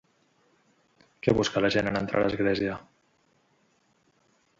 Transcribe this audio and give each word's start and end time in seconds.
Què 1.27 1.35
busca 1.39 1.63
la 1.65 1.69
gent 1.75 1.89
en 1.91 1.99
entrar 1.99 2.21
a 2.21 2.27
l'església? 2.29 2.79